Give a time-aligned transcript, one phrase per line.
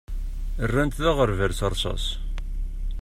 [0.71, 2.05] Rran-t d aɣerbal s rrsas.